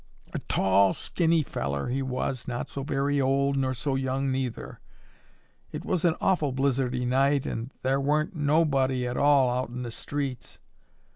A 0.33 0.39
tall, 0.49 0.93
skinny 0.93 1.43
fellar 1.43 1.87
he 1.89 2.01
was, 2.01 2.47
not 2.47 2.71
so 2.71 2.81
very 2.81 3.21
old 3.21 3.55
nor 3.55 3.71
so 3.71 3.93
young 3.93 4.31
neither. 4.31 4.79
It 5.71 5.85
was 5.85 6.03
an 6.05 6.15
awful 6.19 6.51
blizzardy 6.51 7.05
night 7.05 7.45
an' 7.45 7.71
thar 7.83 8.01
wa'n't 8.01 8.35
nobody 8.35 9.05
at 9.07 9.15
all 9.15 9.51
out 9.51 9.69
in 9.69 9.83
the 9.83 9.91
streets. 9.91 10.57